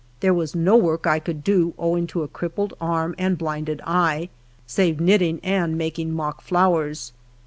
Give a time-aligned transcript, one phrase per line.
[0.21, 4.29] There was no work 1 could do owing to a crippled arm and blinded eye,
[4.65, 7.13] save knitting and making mock flowers.